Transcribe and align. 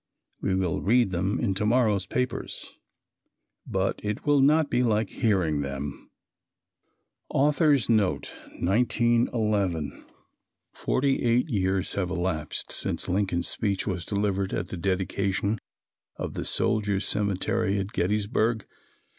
We 0.41 0.55
will 0.55 0.81
read 0.81 1.11
them 1.11 1.39
in 1.39 1.53
to 1.53 1.63
morrow's 1.63 2.07
papers, 2.07 2.71
but 3.67 4.01
it 4.03 4.25
will 4.25 4.41
not 4.41 4.67
be 4.67 4.81
like 4.81 5.09
hearing 5.11 5.61
them. 5.61 6.09
Author's 7.29 7.87
Note, 7.87 8.33
1911. 8.59 10.03
Forty 10.73 11.21
eight 11.21 11.49
years 11.51 11.93
have 11.93 12.09
elapsed 12.09 12.71
since 12.71 13.07
Lincoln's 13.09 13.47
speech 13.47 13.85
was 13.85 14.03
delivered 14.03 14.53
at 14.53 14.69
the 14.69 14.75
dedication 14.77 15.59
of 16.15 16.33
the 16.33 16.45
Soldiers' 16.45 17.07
Cemetery 17.07 17.77
at 17.77 17.91
Gettysburg. 17.93 18.65